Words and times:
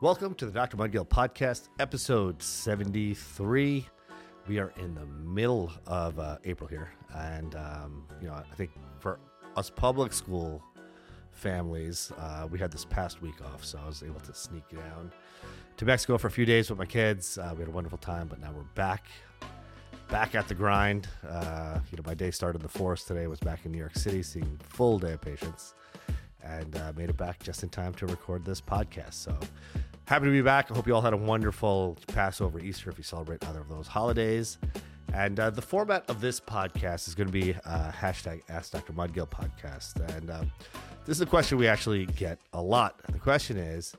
Welcome 0.00 0.34
to 0.34 0.46
the 0.46 0.52
Dr. 0.52 0.76
Mudgil 0.76 1.08
Podcast, 1.08 1.70
episode 1.80 2.40
73. 2.40 3.84
We 4.46 4.58
are 4.60 4.72
in 4.76 4.94
the 4.94 5.06
middle 5.06 5.72
of 5.88 6.20
uh, 6.20 6.38
April 6.44 6.68
here. 6.68 6.92
And, 7.16 7.56
um, 7.56 8.06
you 8.20 8.28
know, 8.28 8.34
I 8.34 8.44
think 8.54 8.70
for 9.00 9.18
us 9.56 9.70
public 9.70 10.12
school 10.12 10.62
families, 11.32 12.12
uh, 12.16 12.46
we 12.48 12.60
had 12.60 12.70
this 12.70 12.84
past 12.84 13.20
week 13.22 13.42
off. 13.44 13.64
So 13.64 13.80
I 13.82 13.88
was 13.88 14.04
able 14.04 14.20
to 14.20 14.32
sneak 14.32 14.68
down 14.68 15.10
to 15.78 15.84
Mexico 15.84 16.16
for 16.16 16.28
a 16.28 16.30
few 16.30 16.46
days 16.46 16.70
with 16.70 16.78
my 16.78 16.86
kids. 16.86 17.36
Uh, 17.36 17.52
we 17.54 17.58
had 17.62 17.68
a 17.68 17.72
wonderful 17.72 17.98
time, 17.98 18.28
but 18.28 18.38
now 18.40 18.52
we're 18.52 18.62
back. 18.76 19.08
Back 20.08 20.36
at 20.36 20.46
the 20.46 20.54
grind. 20.54 21.08
Uh, 21.28 21.80
you 21.90 21.96
know, 21.96 22.04
my 22.06 22.14
day 22.14 22.30
started 22.30 22.60
in 22.60 22.62
the 22.62 22.68
forest 22.68 23.08
today. 23.08 23.26
Was 23.26 23.40
back 23.40 23.66
in 23.66 23.72
New 23.72 23.78
York 23.78 23.96
City, 23.96 24.22
seeing 24.22 24.60
full 24.62 25.00
day 25.00 25.14
of 25.14 25.20
patients, 25.20 25.74
and 26.42 26.76
uh, 26.76 26.92
made 26.96 27.10
it 27.10 27.16
back 27.16 27.42
just 27.42 27.62
in 27.62 27.68
time 27.68 27.94
to 27.94 28.06
record 28.06 28.44
this 28.44 28.60
podcast. 28.60 29.14
So 29.14 29.36
happy 30.04 30.26
to 30.26 30.30
be 30.30 30.42
back. 30.42 30.70
I 30.70 30.74
hope 30.74 30.86
you 30.86 30.94
all 30.94 31.02
had 31.02 31.12
a 31.12 31.18
wonderful 31.18 31.98
Passover, 32.08 32.58
Easter, 32.60 32.90
if 32.90 32.98
you 32.98 33.04
celebrate 33.04 33.44
either 33.46 33.60
of 33.60 33.68
those 33.68 33.86
holidays. 33.86 34.58
And 35.14 35.40
uh, 35.40 35.50
the 35.50 35.62
format 35.62 36.08
of 36.08 36.20
this 36.20 36.38
podcast 36.38 37.08
is 37.08 37.14
going 37.14 37.28
to 37.28 37.32
be 37.32 37.54
uh, 37.64 37.90
hashtag 37.90 38.42
Ask 38.48 38.72
Dr. 38.72 38.92
Mudgil 38.92 39.28
podcast. 39.28 39.96
And 40.16 40.30
um, 40.30 40.52
this 41.06 41.16
is 41.16 41.20
a 41.22 41.26
question 41.26 41.58
we 41.58 41.66
actually 41.66 42.06
get 42.06 42.38
a 42.52 42.60
lot. 42.60 43.00
The 43.10 43.18
question 43.18 43.56
is, 43.56 43.94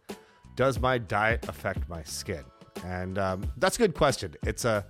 does 0.56 0.80
my 0.80 0.98
diet 0.98 1.48
affect 1.48 1.90
my 1.90 2.04
skin? 2.04 2.44
And 2.86 3.18
um, 3.18 3.52
that's 3.58 3.78
a 3.78 3.80
good 3.80 3.96
question. 3.96 4.36
It's 4.44 4.66
a 4.66 4.86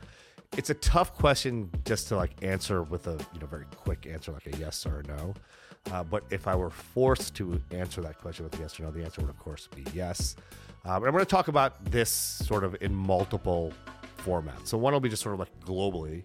it's 0.58 0.70
a 0.70 0.74
tough 0.76 1.14
question 1.14 1.70
just 1.86 2.08
to 2.08 2.16
like 2.16 2.32
answer 2.44 2.82
with 2.84 3.08
a 3.08 3.18
you 3.34 3.40
know 3.40 3.46
very 3.46 3.66
quick 3.76 4.08
answer 4.08 4.32
like 4.32 4.48
a 4.48 4.58
yes 4.58 4.86
or 4.86 5.00
a 5.00 5.04
no. 5.04 5.34
Uh, 5.92 6.04
but 6.04 6.24
if 6.30 6.48
I 6.48 6.56
were 6.56 6.70
forced 6.70 7.36
to 7.36 7.62
answer 7.72 8.02
that 8.02 8.18
question 8.20 8.46
with 8.46 8.60
yes 8.60 8.80
or 8.80 8.84
no, 8.84 8.92
the 8.92 9.04
answer 9.04 9.22
would 9.22 9.30
of 9.30 9.40
course 9.40 9.68
be 9.76 9.84
yes. 9.94 10.36
Uh, 10.86 11.00
but 11.00 11.08
I'm 11.08 11.12
going 11.12 11.26
to 11.26 11.30
talk 11.30 11.48
about 11.48 11.84
this 11.86 12.10
sort 12.10 12.64
of 12.64 12.76
in 12.82 12.94
multiple 12.94 13.74
formats. 14.24 14.68
So 14.68 14.78
one 14.78 14.94
will 14.94 15.00
be 15.00 15.10
just 15.10 15.24
sort 15.24 15.34
of 15.34 15.40
like 15.40 15.60
globally 15.66 16.24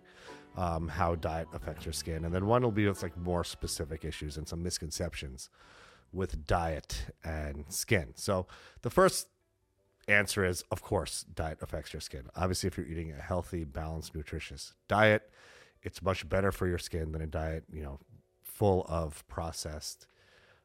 um, 0.57 0.89
how 0.89 1.15
diet 1.15 1.49
affects 1.53 1.85
your 1.85 1.93
skin, 1.93 2.25
and 2.25 2.35
then 2.35 2.47
one 2.47 2.63
will 2.63 2.71
be 2.71 2.87
with 2.87 3.03
like 3.03 3.17
more 3.17 3.43
specific 3.43 4.05
issues 4.05 4.37
and 4.37 4.47
some 4.47 4.63
misconceptions 4.63 5.51
with 6.13 6.47
diet 6.47 7.07
and 7.25 7.65
skin. 7.69 8.13
So 8.15 8.47
the 8.83 8.91
first 8.91 9.29
answer 10.09 10.45
is 10.45 10.63
of 10.71 10.83
course 10.83 11.25
diet 11.35 11.59
affects 11.63 11.93
your 11.93 12.01
skin 12.01 12.25
obviously 12.37 12.67
if 12.67 12.77
you're 12.77 12.87
eating 12.87 13.13
a 13.13 13.23
healthy 13.23 13.65
balanced 13.65 14.15
nutritious 14.15 14.75
diet 14.89 15.31
it's 15.83 16.03
much 16.03 16.29
better 16.29 16.53
for 16.53 16.67
your 16.67 16.79
skin 16.79 17.13
than 17.13 17.23
a 17.23 17.27
diet 17.27 17.65
you 17.73 17.83
know 17.83 17.99
full 18.55 18.87
of 18.89 19.27
processed 19.27 20.07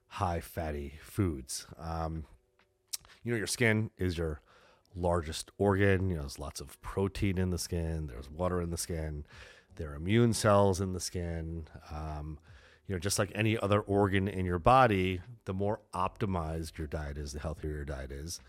high 0.07 0.39
fatty 0.39 0.99
foods. 1.01 1.67
Um, 1.77 2.25
you 3.23 3.31
know 3.31 3.37
your 3.37 3.47
skin 3.47 3.91
is 3.97 4.17
your 4.17 4.41
largest 4.95 5.51
organ. 5.57 6.09
You 6.09 6.15
know 6.15 6.21
there's 6.21 6.39
lots 6.39 6.61
of 6.61 6.79
protein 6.81 7.37
in 7.37 7.49
the 7.49 7.57
skin. 7.57 8.07
There's 8.07 8.29
water 8.29 8.61
in 8.61 8.69
the 8.69 8.77
skin. 8.77 9.25
There 9.75 9.91
are 9.91 9.95
immune 9.95 10.33
cells 10.33 10.81
in 10.81 10.93
the 10.93 10.99
skin. 10.99 11.67
Um, 11.91 12.39
you 12.87 12.95
know 12.95 12.99
just 12.99 13.19
like 13.19 13.31
any 13.35 13.57
other 13.57 13.81
organ 13.81 14.27
in 14.27 14.45
your 14.45 14.59
body 14.59 15.21
the 15.45 15.53
more 15.53 15.79
optimized 15.93 16.77
your 16.77 16.87
diet 16.87 17.17
is 17.17 17.33
the 17.33 17.39
healthier 17.39 17.71
your 17.71 17.85
diet 17.85 18.11
is 18.11 18.39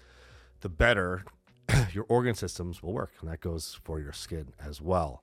the 0.61 0.69
better 0.69 1.25
your 1.93 2.07
organ 2.09 2.35
systems 2.35 2.83
will 2.83 2.93
work. 2.93 3.13
And 3.21 3.31
that 3.31 3.41
goes 3.41 3.79
for 3.85 4.01
your 4.01 4.13
skin 4.13 4.53
as 4.65 4.81
well. 4.81 5.23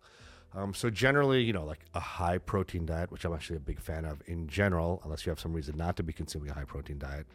Um, 0.54 0.74
so, 0.74 0.90
generally, 0.90 1.42
you 1.44 1.54
know, 1.54 1.66
like 1.66 1.86
a 1.94 2.00
high 2.00 2.38
protein 2.38 2.86
diet, 2.86 3.12
which 3.12 3.26
I'm 3.26 3.34
actually 3.34 3.58
a 3.58 3.62
big 3.62 3.80
fan 3.80 4.06
of 4.06 4.22
in 4.26 4.48
general, 4.48 5.02
unless 5.04 5.26
you 5.26 5.30
have 5.30 5.40
some 5.40 5.54
reason 5.54 5.78
not 5.78 5.98
to 5.98 6.04
be 6.04 6.14
consuming 6.14 6.50
a 6.50 6.54
high 6.54 6.64
protein 6.64 6.98
diet. 6.98 7.28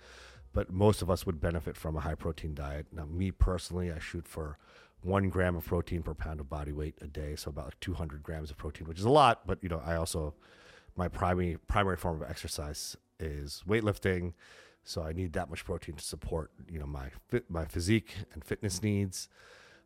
But 0.52 0.70
most 0.70 1.02
of 1.02 1.10
us 1.10 1.24
would 1.24 1.40
benefit 1.40 1.76
from 1.76 1.96
a 1.96 2.00
high 2.00 2.14
protein 2.14 2.54
diet. 2.54 2.86
Now, 2.92 3.06
me 3.06 3.30
personally, 3.30 3.92
I 3.92 3.98
shoot 3.98 4.26
for 4.26 4.58
one 5.02 5.28
gram 5.30 5.56
of 5.56 5.64
protein 5.64 6.02
per 6.02 6.14
pound 6.14 6.40
of 6.40 6.48
body 6.48 6.72
weight 6.72 6.94
a 7.00 7.06
day. 7.06 7.36
So, 7.36 7.50
about 7.50 7.66
like 7.66 7.80
200 7.80 8.22
grams 8.22 8.50
of 8.50 8.56
protein, 8.56 8.86
which 8.88 8.98
is 8.98 9.04
a 9.04 9.10
lot. 9.10 9.46
But, 9.46 9.62
you 9.62 9.68
know, 9.68 9.82
I 9.84 9.96
also, 9.96 10.34
my 10.96 11.08
primary, 11.08 11.58
primary 11.68 11.96
form 11.96 12.20
of 12.22 12.28
exercise 12.28 12.96
is 13.20 13.62
weightlifting 13.68 14.32
so 14.84 15.02
I 15.02 15.12
need 15.12 15.32
that 15.34 15.48
much 15.48 15.64
protein 15.64 15.94
to 15.96 16.04
support 16.04 16.50
you 16.70 16.78
know 16.78 16.86
my 16.86 17.10
my 17.48 17.64
physique 17.64 18.14
and 18.32 18.44
fitness 18.44 18.82
needs. 18.82 19.28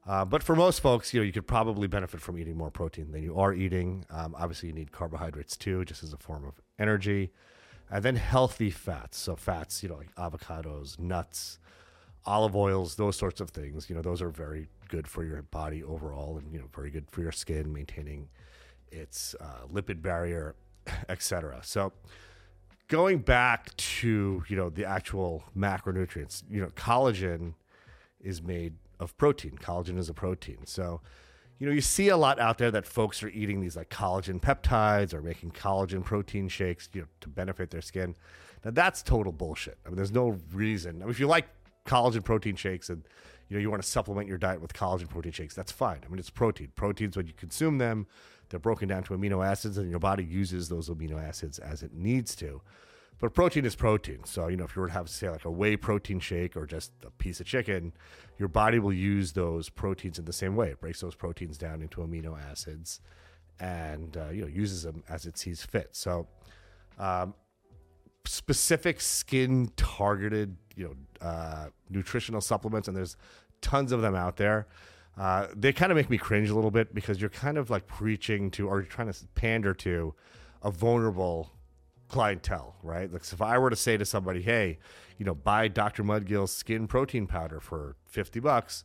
Uh, 0.07 0.25
but 0.25 0.43
for 0.43 0.55
most 0.55 0.81
folks, 0.81 1.13
you 1.13 1.21
know, 1.21 1.25
you 1.25 1.33
could 1.33 1.49
probably 1.49 1.89
benefit 1.89 2.21
from 2.21 2.39
eating 2.39 2.57
more 2.57 2.71
protein 2.71 3.11
than 3.11 3.23
you 3.23 3.37
are 3.39 3.53
eating. 3.53 4.05
Um, 4.11 4.37
obviously, 4.39 4.69
you 4.69 4.75
need 4.75 4.93
carbohydrates 4.93 5.57
too, 5.57 5.85
just 5.85 6.05
as 6.05 6.13
a 6.13 6.17
form 6.17 6.45
of 6.45 6.61
energy, 6.79 7.33
and 7.91 8.05
then 8.05 8.15
healthy 8.15 8.71
fats. 8.71 9.19
So 9.19 9.35
fats, 9.35 9.83
you 9.83 9.89
know, 9.89 9.97
like 9.97 10.15
avocados, 10.15 10.99
nuts, 11.01 11.59
olive 12.25 12.55
oils, 12.55 12.95
those 12.95 13.17
sorts 13.17 13.41
of 13.41 13.51
things. 13.51 13.91
You 13.91 13.97
know, 13.97 14.03
those 14.03 14.23
are 14.23 14.31
very 14.31 14.69
good 14.89 15.09
for 15.09 15.25
your 15.25 15.43
body 15.43 15.83
overall, 15.83 16.39
and 16.39 16.53
you 16.53 16.61
know, 16.61 16.67
very 16.73 16.91
good 16.91 17.11
for 17.11 17.23
your 17.23 17.33
skin, 17.33 17.73
maintaining 17.73 18.29
its 18.93 19.35
uh, 19.41 19.67
lipid 19.73 20.03
barrier, 20.03 20.55
etc. 21.09 21.59
So 21.65 21.93
going 22.87 23.19
back 23.19 23.77
to 23.77 24.45
you 24.49 24.57
know 24.57 24.71
the 24.71 24.85
actual 24.85 25.43
macronutrients 25.57 26.45
you 26.49 26.61
know 26.61 26.69
collagen 26.69 27.55
is 28.21 28.41
made 28.41 28.75
of 28.99 29.17
protein. 29.17 29.59
Collagen 29.61 29.99
is 29.99 30.09
a 30.09 30.15
protein. 30.15 30.67
So 30.67 31.01
you 31.59 31.67
know 31.67 31.73
you 31.73 31.81
see 31.81 32.09
a 32.09 32.17
lot 32.17 32.39
out 32.39 32.59
there 32.59 32.71
that 32.71 32.87
folks 32.87 33.23
are 33.23 33.29
eating 33.29 33.61
these 33.61 33.77
like 33.77 33.89
collagen 33.89 34.41
peptides 34.41 35.15
or 35.15 35.23
making 35.23 35.53
collagen 35.53 36.05
protein 36.05 36.49
shakes 36.49 36.89
you 36.93 37.03
know 37.03 37.07
to 37.21 37.29
benefit 37.29 37.71
their 37.71 37.83
skin. 37.83 38.15
Now 38.65 38.73
that's 38.73 39.03
total 39.03 39.33
bullshit. 39.33 39.79
I 39.85 39.89
mean 39.89 39.97
there's 39.97 40.13
no 40.13 40.39
reason. 40.53 40.97
I 40.97 41.05
mean, 41.05 41.11
if 41.11 41.21
you 41.21 41.27
like 41.27 41.49
collagen 41.87 42.25
protein 42.25 42.57
shakes 42.57 42.91
and 42.91 43.03
you 43.49 43.57
know 43.57 43.61
you 43.61 43.71
want 43.71 43.83
to 43.83 43.89
supplement 43.89 44.29
your 44.29 44.39
diet 44.39 44.61
with 44.61 44.73
collagen 44.73 45.09
protein 45.09 45.33
shakes 45.33 45.55
that's 45.55 45.73
fine. 45.73 46.01
I 46.05 46.09
mean 46.09 46.19
it's 46.19 46.31
protein. 46.31 46.73
Proteins 46.75 47.17
when 47.17 47.27
you 47.27 47.33
consume 47.33 47.79
them. 47.79 48.07
They're 48.49 48.61
broken 48.61 48.89
down 48.89 49.03
to 49.05 49.15
amino 49.15 49.45
acids, 49.45 49.77
and 49.79 49.91
your 49.91 49.99
body 49.99 50.25
uses 50.25 50.69
those 50.69 50.89
amino 50.89 51.21
acids 51.21 51.59
as 51.59 51.83
it 51.83 51.93
needs 51.93 52.37
to. 52.37 52.61
But 53.19 53.33
protein 53.33 53.65
is 53.65 53.75
protein. 53.75 54.25
So, 54.25 54.49
you 54.49 54.57
know, 54.57 54.65
if 54.65 54.77
you 54.77 54.83
were 54.83 54.89
to 54.89 54.93
have, 54.93 55.09
say, 55.09 55.31
like 55.31 55.45
a 55.45 55.51
whey 55.51 55.77
protein 55.77 56.21
shake 56.21 56.57
or 56.57 56.67
just 56.67 56.93
a 57.05 57.11
piece 57.11 57.41
of 57.41 57.47
chicken, 57.47 57.93
your 58.39 58.49
body 58.49 58.79
will 58.79 58.93
use 58.93 59.33
those 59.33 59.69
proteins 59.71 60.19
in 60.19 60.27
the 60.27 60.33
same 60.33 60.55
way. 60.55 60.69
It 60.69 60.81
breaks 60.81 61.01
those 61.01 61.15
proteins 61.15 61.57
down 61.57 61.81
into 61.81 62.03
amino 62.03 62.39
acids 62.39 63.01
and, 63.59 64.17
uh, 64.17 64.29
you 64.29 64.43
know, 64.43 64.49
uses 64.49 64.83
them 64.83 65.03
as 65.09 65.25
it 65.25 65.39
sees 65.39 65.65
fit. 65.65 65.89
So, 65.93 66.27
um, 66.99 67.35
specific 68.27 69.01
skin 69.01 69.71
targeted, 69.77 70.57
you 70.75 70.85
know, 70.85 71.27
uh, 71.27 71.69
nutritional 71.89 72.41
supplements, 72.43 72.87
and 72.89 72.97
there's 72.97 73.17
tons 73.63 73.93
of 73.93 74.03
them 74.03 74.15
out 74.15 74.37
there. 74.37 74.67
Uh, 75.17 75.47
they 75.55 75.73
kind 75.73 75.91
of 75.91 75.97
make 75.97 76.11
me 76.11 76.19
cringe 76.19 76.51
a 76.51 76.55
little 76.55 76.71
bit 76.71 76.95
because 76.95 77.21
you're 77.21 77.31
kind 77.31 77.57
of 77.57 77.71
like 77.71 77.87
preaching 77.87 78.51
to 78.51 78.69
or 78.69 78.83
trying 78.83 79.11
to 79.11 79.27
pander 79.35 79.73
to 79.73 80.15
a 80.63 80.71
vulnerable 80.71 81.56
clientele, 82.09 82.77
right? 82.83 83.13
Like 83.13 83.23
if 83.23 83.43
I 83.43 83.59
were 83.59 83.71
to 83.71 83.77
say 83.77 83.97
to 83.97 84.05
somebody, 84.05 84.43
"Hey, 84.43 84.79
you 85.19 85.25
know, 85.25 85.35
buy 85.35 85.69
Dr. 85.69 86.03
Mudgil's 86.03 86.53
skin 86.53 86.87
protein 86.87 87.27
powder 87.27 87.61
for 87.61 87.97
50 88.07 88.41
bucks." 88.41 88.85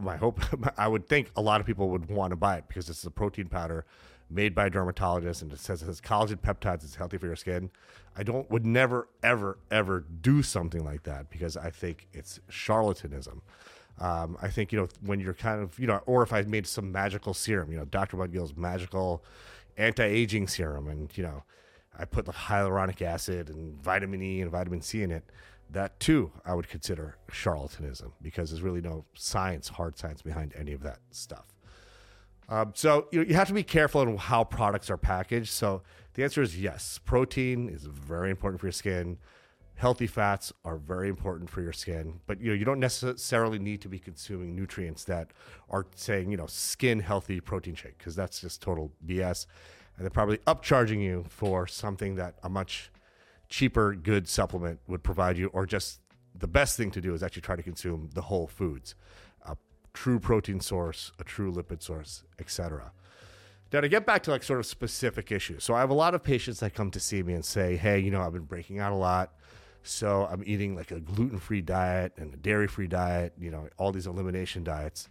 My 0.00 0.16
hope 0.16 0.40
I 0.78 0.88
would 0.88 1.08
think 1.08 1.30
a 1.36 1.42
lot 1.42 1.60
of 1.60 1.66
people 1.66 1.90
would 1.90 2.08
want 2.08 2.30
to 2.30 2.36
buy 2.36 2.56
it 2.56 2.64
because 2.68 2.88
is 2.88 3.04
a 3.04 3.10
protein 3.10 3.48
powder 3.48 3.84
made 4.30 4.54
by 4.54 4.66
a 4.66 4.70
dermatologist 4.70 5.42
and 5.42 5.52
it 5.52 5.58
says 5.58 5.82
it 5.82 5.86
has 5.86 6.00
collagen 6.00 6.40
peptides, 6.40 6.84
it's 6.84 6.94
healthy 6.94 7.18
for 7.18 7.26
your 7.26 7.36
skin. 7.36 7.70
I 8.16 8.22
don't 8.22 8.50
would 8.50 8.66
never 8.66 9.08
ever 9.22 9.58
ever 9.70 10.04
do 10.20 10.42
something 10.42 10.84
like 10.84 11.02
that 11.04 11.30
because 11.30 11.56
I 11.56 11.70
think 11.70 12.08
it's 12.12 12.40
charlatanism. 12.50 13.40
Um, 13.98 14.36
I 14.40 14.48
think 14.48 14.72
you 14.72 14.80
know 14.80 14.88
when 15.02 15.20
you're 15.20 15.34
kind 15.34 15.62
of 15.62 15.78
you 15.78 15.86
know, 15.86 16.00
or 16.06 16.22
if 16.22 16.32
I 16.32 16.42
made 16.42 16.66
some 16.66 16.90
magical 16.92 17.34
serum, 17.34 17.70
you 17.70 17.78
know, 17.78 17.84
Dr. 17.84 18.16
Mudgil's 18.16 18.56
magical 18.56 19.22
anti-aging 19.76 20.48
serum, 20.48 20.88
and 20.88 21.10
you 21.16 21.22
know, 21.22 21.44
I 21.98 22.04
put 22.04 22.26
the 22.26 22.32
hyaluronic 22.32 23.02
acid 23.02 23.48
and 23.48 23.80
vitamin 23.82 24.22
E 24.22 24.40
and 24.40 24.50
vitamin 24.50 24.80
C 24.80 25.02
in 25.02 25.10
it. 25.10 25.24
That 25.70 25.98
too, 26.00 26.32
I 26.44 26.54
would 26.54 26.68
consider 26.68 27.16
charlatanism 27.30 28.12
because 28.20 28.50
there's 28.50 28.62
really 28.62 28.82
no 28.82 29.04
science, 29.14 29.68
hard 29.68 29.98
science 29.98 30.20
behind 30.20 30.52
any 30.56 30.72
of 30.72 30.82
that 30.82 30.98
stuff. 31.10 31.46
Um, 32.48 32.72
so 32.74 33.08
you, 33.10 33.22
you 33.22 33.34
have 33.34 33.48
to 33.48 33.54
be 33.54 33.62
careful 33.62 34.02
on 34.02 34.16
how 34.16 34.44
products 34.44 34.90
are 34.90 34.98
packaged. 34.98 35.50
So 35.50 35.82
the 36.14 36.24
answer 36.24 36.42
is 36.42 36.60
yes. 36.60 37.00
Protein 37.04 37.68
is 37.70 37.84
very 37.84 38.30
important 38.30 38.60
for 38.60 38.66
your 38.66 38.72
skin 38.72 39.18
healthy 39.82 40.06
fats 40.06 40.52
are 40.64 40.76
very 40.76 41.08
important 41.08 41.48
for 41.50 41.60
your 41.60 41.72
skin 41.72 42.20
but 42.26 42.40
you 42.40 42.48
know 42.48 42.54
you 42.54 42.64
don't 42.64 42.78
necessarily 42.78 43.58
need 43.58 43.80
to 43.80 43.88
be 43.88 43.98
consuming 43.98 44.54
nutrients 44.54 45.04
that 45.04 45.32
are 45.70 45.86
saying 45.96 46.30
you 46.30 46.36
know 46.36 46.46
skin 46.46 47.00
healthy 47.00 47.40
protein 47.40 47.74
shake 47.74 47.96
because 47.98 48.14
that's 48.14 48.40
just 48.40 48.62
total 48.62 48.92
bs 49.06 49.46
and 49.96 50.04
they're 50.04 50.10
probably 50.10 50.38
upcharging 50.38 51.02
you 51.02 51.24
for 51.28 51.66
something 51.66 52.16
that 52.16 52.34
a 52.42 52.48
much 52.48 52.90
cheaper 53.48 53.94
good 53.94 54.28
supplement 54.28 54.80
would 54.86 55.02
provide 55.02 55.36
you 55.36 55.48
or 55.48 55.66
just 55.66 56.00
the 56.34 56.46
best 56.46 56.76
thing 56.76 56.90
to 56.90 57.00
do 57.00 57.12
is 57.14 57.22
actually 57.22 57.42
try 57.42 57.54
to 57.54 57.62
consume 57.62 58.08
the 58.14 58.22
whole 58.22 58.46
foods. 58.46 58.94
A 59.44 59.56
true 59.92 60.18
protein 60.18 60.60
source 60.60 61.12
a 61.18 61.24
true 61.24 61.52
lipid 61.52 61.82
source 61.82 62.24
etc 62.38 62.92
now 63.72 63.80
to 63.80 63.88
get 63.88 64.06
back 64.06 64.22
to 64.22 64.30
like 64.30 64.42
sort 64.42 64.58
of 64.58 64.66
specific 64.66 65.30
issues. 65.32 65.64
So 65.64 65.74
i 65.74 65.80
have 65.80 65.90
a 65.90 65.94
lot 65.94 66.14
of 66.14 66.22
patients 66.22 66.60
that 66.60 66.74
come 66.74 66.90
to 66.90 67.00
see 67.00 67.22
me 67.22 67.34
and 67.34 67.44
say 67.44 67.76
hey 67.76 67.98
you 67.98 68.10
know 68.10 68.22
i've 68.22 68.32
been 68.32 68.44
breaking 68.44 68.78
out 68.78 68.92
a 68.92 68.96
lot. 68.96 69.32
So 69.82 70.28
I'm 70.30 70.42
eating 70.46 70.76
like 70.76 70.90
a 70.90 71.00
gluten 71.00 71.38
free 71.38 71.60
diet 71.60 72.12
and 72.16 72.32
a 72.32 72.36
dairy 72.36 72.68
free 72.68 72.86
diet, 72.86 73.32
you 73.38 73.50
know, 73.50 73.68
all 73.78 73.92
these 73.92 74.06
elimination 74.06 74.62
diets. 74.62 75.08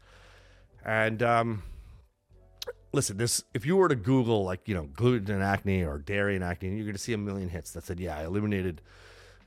And 0.86 1.22
um, 1.22 1.64
listen, 2.94 3.18
this 3.18 3.44
if 3.54 3.66
you 3.66 3.76
were 3.76 3.90
to 3.90 3.96
Google 3.96 4.44
like, 4.44 4.68
you 4.68 4.76
know, 4.76 4.84
gluten 4.94 5.34
and 5.34 5.44
acne 5.44 5.84
or 5.84 5.98
dairy 5.98 6.36
and 6.36 6.44
acne, 6.44 6.70
you're 6.70 6.86
going 6.86 6.94
to 6.94 7.00
see 7.00 7.14
a 7.14 7.18
million 7.18 7.50
hits 7.50 7.72
that 7.72 7.84
said, 7.84 8.00
yeah, 8.00 8.18
I 8.18 8.26
eliminated 8.26 8.82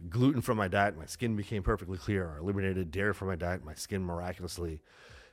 gluten 0.08 0.40
from 0.40 0.56
my 0.56 0.68
diet, 0.68 0.96
my 0.96 1.06
skin 1.06 1.36
became 1.36 1.62
perfectly 1.62 1.98
clear. 1.98 2.26
Or 2.26 2.38
eliminated 2.38 2.90
dairy 2.90 3.14
from 3.14 3.28
my 3.28 3.36
diet, 3.36 3.64
my 3.64 3.74
skin 3.74 4.04
miraculously 4.04 4.80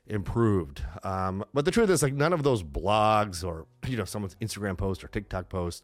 improved. 0.07 0.81
Um, 1.03 1.43
but 1.53 1.65
the 1.65 1.71
truth 1.71 1.89
is, 1.89 2.03
like, 2.03 2.13
none 2.13 2.33
of 2.33 2.43
those 2.43 2.63
blogs 2.63 3.43
or 3.43 3.67
you 3.87 3.97
know 3.97 4.05
someone's 4.05 4.35
Instagram 4.35 4.77
post 4.77 5.03
or 5.03 5.07
TikTok 5.07 5.49
post 5.49 5.83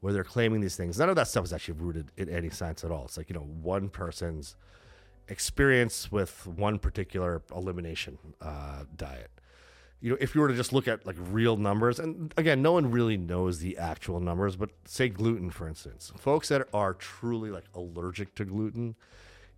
where 0.00 0.12
they're 0.12 0.24
claiming 0.24 0.60
these 0.60 0.76
things, 0.76 0.98
none 0.98 1.08
of 1.08 1.16
that 1.16 1.26
stuff 1.26 1.44
is 1.44 1.52
actually 1.52 1.78
rooted 1.78 2.12
in 2.16 2.28
any 2.28 2.50
science 2.50 2.84
at 2.84 2.90
all. 2.90 3.04
It's 3.04 3.16
like 3.16 3.28
you 3.28 3.34
know 3.34 3.46
one 3.62 3.88
person's 3.88 4.56
experience 5.28 6.12
with 6.12 6.46
one 6.46 6.78
particular 6.78 7.42
elimination 7.54 8.18
uh, 8.40 8.84
diet. 8.94 9.30
You 10.00 10.10
know, 10.10 10.18
if 10.20 10.34
you 10.34 10.40
were 10.40 10.48
to 10.48 10.54
just 10.54 10.72
look 10.72 10.86
at 10.86 11.06
like 11.06 11.16
real 11.18 11.56
numbers, 11.56 11.98
and 11.98 12.32
again, 12.36 12.62
no 12.62 12.72
one 12.72 12.90
really 12.90 13.16
knows 13.16 13.60
the 13.60 13.78
actual 13.78 14.20
numbers, 14.20 14.56
but 14.56 14.70
say 14.84 15.08
gluten, 15.08 15.50
for 15.50 15.66
instance, 15.66 16.12
folks 16.18 16.48
that 16.48 16.68
are 16.74 16.94
truly 16.94 17.50
like 17.50 17.64
allergic 17.74 18.34
to 18.36 18.44
gluten, 18.44 18.94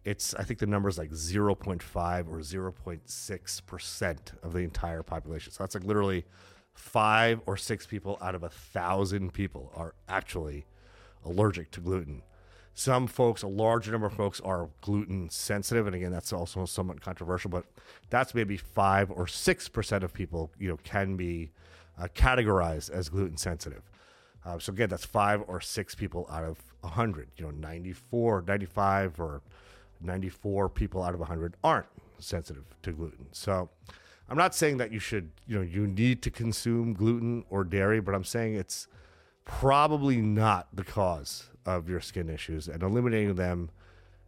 it's 0.05 0.35
I 0.35 0.45
think 0.45 0.61
the 0.61 0.67
number 0.67 0.89
is 0.89 0.97
like 0.97 1.11
0.5 1.11 2.29
or 2.29 2.39
0.6 2.39 3.67
percent 3.67 4.33
of 4.43 4.53
the 4.53 4.61
entire 4.61 5.03
population. 5.03 5.53
So 5.53 5.63
that's 5.63 5.75
like 5.75 5.85
literally 5.85 6.25
five 6.73 7.41
or 7.47 7.57
six 7.57 7.87
people 7.87 8.17
out 8.23 8.35
of 8.35 8.45
a 8.45 8.49
thousand 8.49 9.33
people 9.33 9.73
are 9.75 9.95
actually 10.09 10.67
allergic 11.25 11.71
to 11.73 11.81
gluten. 11.81 12.23
Some 12.75 13.09
folks, 13.09 13.43
a 13.43 13.49
larger 13.49 13.91
number 13.91 14.07
of 14.07 14.13
folks, 14.13 14.41
are 14.41 14.69
gluten 14.83 15.31
sensitive, 15.31 15.87
and 15.87 15.97
again, 15.97 16.13
that's 16.13 16.33
also 16.33 16.65
somewhat 16.65 17.01
controversial. 17.01 17.51
But 17.51 17.65
that's 18.09 18.35
maybe 18.35 18.57
five 18.57 19.11
or 19.11 19.27
six 19.27 19.69
percent 19.69 20.05
of 20.05 20.13
people, 20.13 20.53
you 20.59 20.69
know, 20.69 20.79
can 20.85 21.17
be 21.17 21.51
uh, 22.01 22.07
categorized 22.15 22.91
as 22.91 23.09
gluten 23.09 23.37
sensitive. 23.37 23.83
Uh, 24.45 24.59
so 24.59 24.73
again, 24.73 24.89
that's 24.89 25.05
five 25.05 25.43
or 25.49 25.61
six 25.61 25.95
people 25.95 26.27
out 26.31 26.45
of 26.45 26.59
100. 26.81 27.29
You 27.37 27.47
know, 27.47 27.51
94, 27.51 28.45
95, 28.47 29.21
or 29.21 29.43
94 30.01 30.69
people 30.69 31.03
out 31.03 31.15
of 31.15 31.21
100 31.21 31.57
aren't 31.65 31.87
sensitive 32.19 32.65
to 32.83 32.93
gluten. 32.93 33.27
So 33.33 33.69
I'm 34.29 34.37
not 34.37 34.55
saying 34.55 34.77
that 34.79 34.93
you 34.93 34.99
should, 34.99 35.31
you 35.47 35.57
know, 35.57 35.63
you 35.63 35.87
need 35.87 36.23
to 36.23 36.31
consume 36.31 36.95
gluten 36.95 37.45
or 37.51 37.65
dairy, 37.65 38.01
but 38.01 38.15
I'm 38.15 38.25
saying 38.25 38.55
it's 38.55 38.87
probably 39.49 40.19
not 40.19 40.69
the 40.73 40.85
cause 40.85 41.49
of 41.67 41.89
your 41.89 42.01
skin 42.01 42.29
issues, 42.29 42.69
and 42.69 42.83
eliminating 42.83 43.35
them 43.35 43.71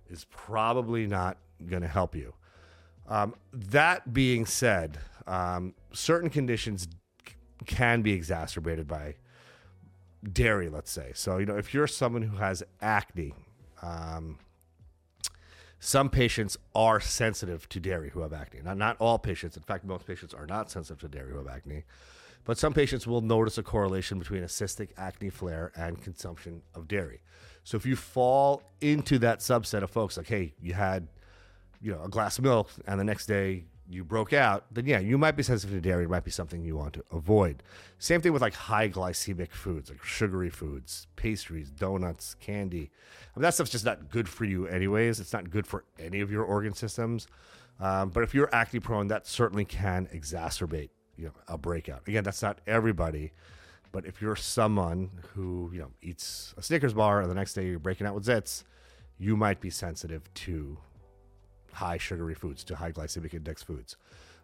is 0.08 0.26
probably 0.30 1.06
not 1.06 1.36
going 1.68 1.82
to 1.82 1.88
help 1.88 2.16
you. 2.16 2.34
Um, 3.06 3.34
that 3.52 4.12
being 4.12 4.46
said, 4.46 4.98
um, 5.26 5.74
certain 5.92 6.30
conditions 6.30 6.88
c- 7.26 7.34
can 7.66 8.02
be 8.02 8.12
exacerbated 8.12 8.88
by 8.88 9.16
dairy, 10.32 10.68
let's 10.68 10.90
say. 10.90 11.12
So, 11.14 11.38
you 11.38 11.46
know, 11.46 11.56
if 11.56 11.72
you're 11.74 11.86
someone 11.86 12.22
who 12.22 12.38
has 12.38 12.62
acne, 12.80 13.34
um, 13.82 14.38
some 15.78 16.08
patients 16.08 16.56
are 16.74 16.98
sensitive 17.00 17.68
to 17.68 17.80
dairy 17.80 18.10
who 18.10 18.20
have 18.20 18.32
acne. 18.32 18.60
Now, 18.64 18.74
not 18.74 18.96
all 18.98 19.18
patients. 19.18 19.56
In 19.56 19.62
fact, 19.62 19.84
most 19.84 20.06
patients 20.06 20.34
are 20.34 20.46
not 20.46 20.70
sensitive 20.70 21.00
to 21.00 21.08
dairy 21.08 21.30
who 21.30 21.38
have 21.38 21.48
acne. 21.48 21.84
But 22.44 22.58
some 22.58 22.72
patients 22.72 23.06
will 23.06 23.20
notice 23.20 23.58
a 23.58 23.62
correlation 23.62 24.18
between 24.18 24.42
a 24.42 24.46
cystic 24.46 24.90
acne 24.96 25.30
flare 25.30 25.72
and 25.76 26.02
consumption 26.02 26.62
of 26.74 26.88
dairy. 26.88 27.20
So 27.64 27.76
if 27.76 27.84
you 27.84 27.96
fall 27.96 28.62
into 28.80 29.18
that 29.18 29.40
subset 29.40 29.82
of 29.82 29.90
folks, 29.90 30.16
like, 30.16 30.28
hey, 30.28 30.54
you 30.60 30.72
had, 30.72 31.08
you 31.80 31.92
know, 31.92 32.02
a 32.02 32.08
glass 32.08 32.38
of 32.38 32.44
milk, 32.44 32.70
and 32.86 32.98
the 32.98 33.04
next 33.04 33.26
day 33.26 33.66
you 33.88 34.04
broke 34.04 34.32
out, 34.32 34.64
then 34.72 34.86
yeah, 34.86 35.00
you 35.00 35.18
might 35.18 35.36
be 35.36 35.42
sensitive 35.42 35.74
to 35.74 35.80
dairy. 35.80 36.04
It 36.04 36.10
might 36.10 36.24
be 36.24 36.30
something 36.30 36.62
you 36.62 36.76
want 36.76 36.94
to 36.94 37.04
avoid. 37.12 37.62
Same 37.98 38.20
thing 38.20 38.32
with 38.32 38.40
like 38.40 38.54
high 38.54 38.88
glycemic 38.88 39.50
foods, 39.50 39.90
like 39.90 40.02
sugary 40.02 40.48
foods, 40.48 41.08
pastries, 41.16 41.70
donuts, 41.70 42.34
candy. 42.34 42.90
I 43.34 43.38
mean, 43.38 43.42
that 43.42 43.54
stuff's 43.54 43.70
just 43.70 43.84
not 43.84 44.08
good 44.08 44.28
for 44.28 44.44
you, 44.44 44.66
anyways. 44.66 45.18
It's 45.20 45.32
not 45.32 45.50
good 45.50 45.66
for 45.66 45.84
any 45.98 46.20
of 46.20 46.30
your 46.30 46.44
organ 46.44 46.72
systems. 46.72 47.26
Um, 47.80 48.10
but 48.10 48.22
if 48.22 48.34
you're 48.34 48.54
acne 48.54 48.80
prone, 48.80 49.08
that 49.08 49.26
certainly 49.26 49.64
can 49.64 50.06
exacerbate 50.14 50.90
you 51.20 51.26
know 51.26 51.34
a 51.48 51.58
breakout. 51.58 52.02
Again, 52.08 52.24
that's 52.24 52.42
not 52.42 52.60
everybody. 52.66 53.32
But 53.92 54.06
if 54.06 54.22
you're 54.22 54.36
someone 54.36 55.10
who 55.34 55.70
you 55.72 55.80
know 55.80 55.90
eats 56.02 56.54
a 56.56 56.62
Snickers 56.62 56.94
bar 56.94 57.20
and 57.20 57.30
the 57.30 57.34
next 57.34 57.54
day 57.54 57.66
you're 57.66 57.78
breaking 57.78 58.06
out 58.06 58.14
with 58.14 58.24
zits, 58.24 58.64
you 59.18 59.36
might 59.36 59.60
be 59.60 59.70
sensitive 59.70 60.32
to 60.34 60.78
high 61.72 61.98
sugary 61.98 62.34
foods, 62.34 62.64
to 62.64 62.76
high 62.76 62.92
glycemic 62.92 63.34
index 63.34 63.62
foods. 63.62 63.96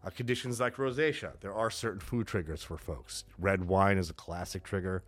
Uh, 0.05 0.11
conditions 0.11 0.61
like 0.61 0.77
rosacea, 0.77 1.33
there 1.41 1.55
are 1.55 1.71
certain 1.71 2.01
food 2.01 2.27
triggers 2.27 2.63
for 2.63 2.77
folks. 2.77 3.25
Red 3.39 3.65
wine 3.65 3.99
is 3.99 4.11
a 4.11 4.15
classic 4.15 4.63
trigger 4.63 5.03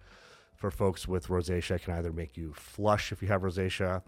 for 0.56 0.70
folks 0.70 1.06
with 1.06 1.28
rosacea. 1.28 1.76
It 1.76 1.82
can 1.82 1.94
either 1.94 2.12
make 2.12 2.36
you 2.36 2.52
flush 2.54 3.12
if 3.12 3.22
you 3.22 3.28
have 3.28 3.42
rosacea, 3.42 4.02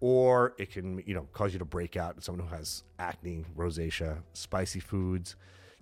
or 0.00 0.54
it 0.58 0.70
can 0.70 1.02
you 1.06 1.14
know 1.14 1.26
cause 1.32 1.52
you 1.52 1.58
to 1.58 1.64
break 1.64 1.96
out. 1.96 2.22
Someone 2.22 2.46
who 2.46 2.54
has 2.54 2.84
acne, 2.98 3.44
rosacea, 3.56 4.18
spicy 4.34 4.80
foods 4.80 5.36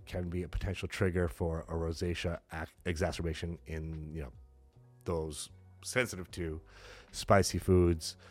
can 0.09 0.29
be 0.29 0.43
a 0.43 0.49
potential 0.49 0.89
trigger 0.89 1.29
for 1.29 1.65
a 1.69 1.75
rosacea 1.75 2.39
ac- 2.53 2.73
exacerbation 2.87 3.59
in 3.67 4.11
you 4.13 4.23
know 4.23 4.33
those 5.05 5.51
sensitive 5.85 6.31
to 6.33 6.61
spicy 7.13 7.59
foods. 7.59 8.17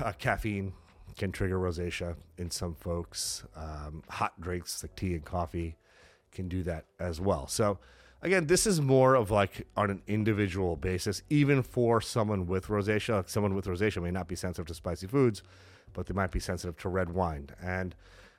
Uh, 0.00 0.12
caffeine 0.12 0.72
can 1.16 1.32
trigger 1.32 1.58
rosacea 1.58 2.14
in 2.38 2.50
some 2.52 2.72
folks. 2.72 3.44
Um, 3.56 4.04
hot 4.08 4.40
drinks 4.40 4.80
like 4.82 4.94
tea 4.94 5.14
and 5.14 5.24
coffee 5.24 5.76
can 6.30 6.48
do 6.48 6.62
that 6.62 6.84
as 7.00 7.20
well. 7.20 7.48
So, 7.48 7.80
again, 8.22 8.46
this 8.46 8.64
is 8.64 8.80
more 8.80 9.16
of 9.16 9.32
like 9.32 9.66
on 9.76 9.90
an 9.90 10.02
individual 10.06 10.76
basis, 10.76 11.22
even 11.30 11.64
for 11.64 12.00
someone 12.00 12.46
with 12.46 12.68
rosacea. 12.68 13.16
Like 13.16 13.28
someone 13.28 13.56
with 13.56 13.66
rosacea 13.66 14.00
may 14.00 14.12
not 14.12 14.28
be 14.28 14.36
sensitive 14.36 14.66
to 14.68 14.74
spicy 14.74 15.08
foods, 15.08 15.42
but 15.92 16.06
they 16.06 16.14
might 16.14 16.30
be 16.30 16.40
sensitive 16.40 16.76
to 16.78 16.88
red 16.88 17.10
wine. 17.10 17.50
And 17.60 17.96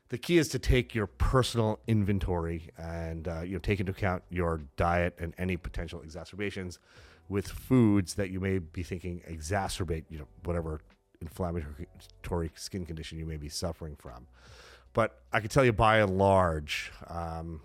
the 0.09 0.17
key 0.17 0.37
is 0.37 0.47
to 0.49 0.59
take 0.59 0.93
your 0.93 1.07
personal 1.07 1.79
inventory 1.87 2.69
and 2.77 3.27
uh, 3.27 3.41
you 3.41 3.53
know 3.53 3.59
take 3.59 3.79
into 3.79 3.91
account 3.91 4.23
your 4.29 4.61
diet 4.75 5.15
and 5.19 5.33
any 5.37 5.57
potential 5.57 6.01
exacerbations 6.01 6.79
with 7.29 7.47
foods 7.47 8.15
that 8.15 8.29
you 8.29 8.39
may 8.39 8.59
be 8.59 8.83
thinking 8.83 9.21
exacerbate 9.29 10.03
you 10.09 10.19
know 10.19 10.27
whatever 10.43 10.81
inflammatory 11.23 12.51
skin 12.55 12.85
condition 12.85 13.17
you 13.17 13.25
may 13.25 13.37
be 13.37 13.49
suffering 13.49 13.95
from. 13.95 14.27
But 14.93 15.23
I 15.31 15.39
can 15.39 15.49
tell 15.49 15.65
you 15.65 15.73
by 15.73 15.99
and 15.99 16.17
large, 16.17 16.91
um, 17.07 17.61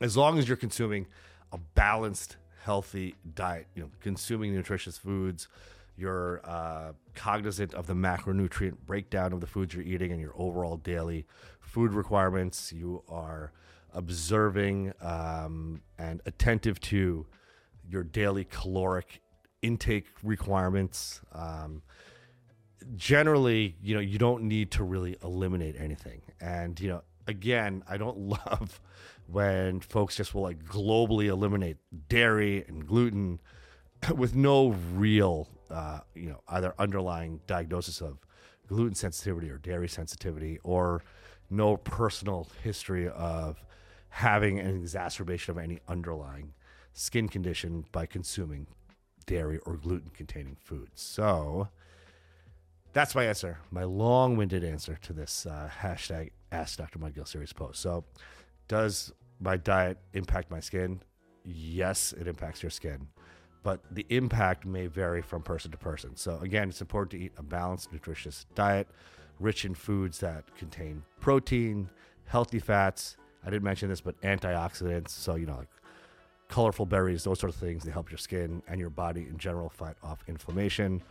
as 0.00 0.16
long 0.16 0.38
as 0.38 0.48
you're 0.48 0.56
consuming 0.56 1.06
a 1.52 1.58
balanced, 1.58 2.36
healthy 2.64 3.14
diet, 3.34 3.66
you 3.74 3.82
know, 3.82 3.90
consuming 4.00 4.54
nutritious 4.54 4.98
foods, 4.98 5.48
you're 5.96 6.40
uh, 6.44 6.92
cognizant 7.14 7.74
of 7.74 7.86
the 7.86 7.94
macronutrient 7.94 8.78
breakdown 8.86 9.32
of 9.32 9.40
the 9.40 9.46
foods 9.46 9.74
you're 9.74 9.84
eating 9.84 10.12
and 10.12 10.20
your 10.20 10.32
overall 10.36 10.76
daily 10.76 11.26
food 11.60 11.92
requirements, 11.92 12.72
you 12.72 13.02
are 13.08 13.52
observing 13.92 14.92
um, 15.00 15.82
and 15.98 16.20
attentive 16.26 16.80
to 16.80 17.26
your 17.88 18.02
daily 18.02 18.44
caloric 18.44 19.20
intake 19.62 20.06
requirements. 20.22 21.20
Um, 21.32 21.82
generally, 22.96 23.76
you 23.82 23.94
know, 23.94 24.00
you 24.00 24.18
don't 24.18 24.44
need 24.44 24.70
to 24.72 24.84
really 24.84 25.16
eliminate 25.22 25.76
anything. 25.78 26.22
And, 26.40 26.78
you 26.80 26.88
know, 26.88 27.02
again, 27.26 27.82
I 27.88 27.96
don't 27.96 28.18
love 28.46 28.80
when 29.26 29.80
folks 29.80 30.16
just 30.16 30.34
will 30.34 30.42
like 30.42 30.64
globally 30.64 31.26
eliminate 31.26 31.76
dairy 32.08 32.64
and 32.66 32.86
gluten 32.86 33.40
with 34.16 34.34
no 34.34 34.70
real, 34.94 35.48
uh, 35.70 36.00
you 36.14 36.28
know, 36.28 36.40
either 36.48 36.74
underlying 36.78 37.40
diagnosis 37.46 38.00
of 38.00 38.18
gluten 38.66 38.94
sensitivity 38.94 39.50
or 39.50 39.58
dairy 39.58 39.88
sensitivity 39.88 40.58
or 40.62 41.02
no 41.50 41.76
personal 41.76 42.48
history 42.62 43.08
of 43.08 43.64
having 44.10 44.58
an 44.58 44.76
exacerbation 44.76 45.50
of 45.50 45.58
any 45.58 45.80
underlying 45.88 46.52
skin 46.92 47.28
condition 47.28 47.84
by 47.92 48.06
consuming 48.06 48.66
dairy 49.26 49.58
or 49.66 49.76
gluten 49.76 50.10
containing 50.10 50.56
foods. 50.56 51.00
So, 51.00 51.68
that's 52.92 53.14
my 53.14 53.24
answer, 53.24 53.58
my 53.70 53.84
long 53.84 54.36
winded 54.36 54.64
answer 54.64 54.98
to 55.02 55.12
this 55.12 55.46
uh, 55.46 55.70
hashtag 55.80 56.30
Ask 56.52 56.78
Dr. 56.78 56.98
Mudgil 56.98 57.26
series 57.26 57.52
post. 57.52 57.80
So, 57.80 58.04
does 58.66 59.12
my 59.40 59.56
diet 59.56 59.98
impact 60.12 60.50
my 60.50 60.60
skin? 60.60 61.00
Yes, 61.44 62.12
it 62.12 62.26
impacts 62.26 62.62
your 62.62 62.70
skin, 62.70 63.08
but 63.62 63.80
the 63.90 64.06
impact 64.08 64.64
may 64.64 64.86
vary 64.86 65.22
from 65.22 65.42
person 65.42 65.70
to 65.70 65.76
person. 65.76 66.16
So, 66.16 66.38
again, 66.40 66.68
it's 66.68 66.80
important 66.80 67.10
to 67.12 67.18
eat 67.18 67.32
a 67.36 67.42
balanced, 67.42 67.92
nutritious 67.92 68.46
diet 68.54 68.88
rich 69.38 69.64
in 69.64 69.74
foods 69.74 70.18
that 70.20 70.44
contain 70.56 71.02
protein, 71.20 71.88
healthy 72.26 72.58
fats. 72.58 73.16
I 73.44 73.50
didn't 73.50 73.64
mention 73.64 73.88
this, 73.88 74.00
but 74.00 74.20
antioxidants. 74.20 75.10
So, 75.10 75.34
you 75.34 75.46
know, 75.46 75.56
like 75.56 75.68
colorful 76.48 76.84
berries, 76.84 77.24
those 77.24 77.40
sort 77.40 77.52
of 77.52 77.58
things. 77.58 77.84
They 77.84 77.90
help 77.90 78.10
your 78.10 78.18
skin 78.18 78.62
and 78.68 78.78
your 78.78 78.90
body 78.90 79.22
in 79.22 79.38
general 79.38 79.70
fight 79.70 79.96
off 80.02 80.22
inflammation. 80.28 81.02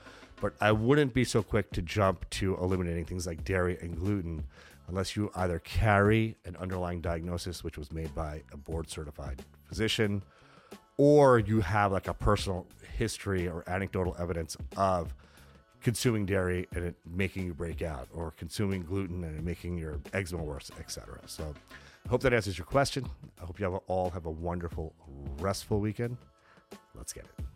But 0.41 0.53
I 0.61 0.71
wouldn't 0.71 1.13
be 1.13 1.23
so 1.23 1.41
quick 1.41 1.71
to 1.71 1.81
jump 1.81 2.29
to 2.31 2.55
eliminating 2.57 3.05
things 3.05 3.25
like 3.25 3.43
dairy 3.43 3.77
and 3.81 3.97
gluten 3.97 4.45
unless 4.87 5.15
you 5.15 5.31
either 5.35 5.59
carry 5.59 6.35
an 6.45 6.55
underlying 6.57 7.01
diagnosis, 7.01 7.63
which 7.63 7.77
was 7.77 7.91
made 7.91 8.13
by 8.15 8.43
a 8.51 8.57
board 8.57 8.89
certified 8.89 9.43
physician, 9.65 10.23
or 10.99 11.39
you 11.39 11.61
have 11.61 11.93
like 11.93 12.09
a 12.09 12.13
personal 12.13 12.67
history 12.97 13.47
or 13.47 13.63
anecdotal 13.67 14.13
evidence 14.19 14.57
of 14.75 15.15
consuming 15.81 16.25
dairy 16.25 16.67
and 16.75 16.83
it 16.83 16.95
making 17.09 17.45
you 17.45 17.53
break 17.53 17.81
out, 17.81 18.09
or 18.13 18.31
consuming 18.31 18.83
gluten 18.83 19.23
and 19.23 19.39
it 19.39 19.43
making 19.43 19.77
your 19.77 19.97
eczema 20.11 20.43
worse, 20.43 20.69
etc. 20.77 21.17
So, 21.25 21.55
I 22.05 22.09
hope 22.09 22.21
that 22.23 22.33
answers 22.33 22.57
your 22.57 22.65
question. 22.65 23.05
I 23.41 23.45
hope 23.45 23.61
you 23.61 23.65
all 23.87 24.09
have 24.09 24.25
a 24.25 24.31
wonderful, 24.31 24.93
restful 25.39 25.79
weekend. 25.79 26.17
Let's 26.93 27.13
get 27.13 27.23
it. 27.23 27.48